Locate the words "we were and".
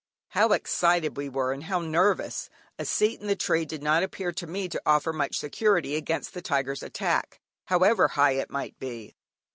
1.15-1.65